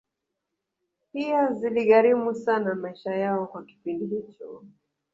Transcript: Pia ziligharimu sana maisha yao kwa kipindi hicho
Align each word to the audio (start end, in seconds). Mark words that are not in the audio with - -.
Pia 1.13 1.53
ziligharimu 1.53 2.33
sana 2.35 2.75
maisha 2.75 3.15
yao 3.15 3.47
kwa 3.47 3.63
kipindi 3.65 4.05
hicho 4.05 4.63